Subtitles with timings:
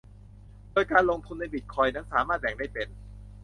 [0.71, 2.87] โดยการลงทุนในบิตคอยน์นั้นสามารถแบ่งได้เป็น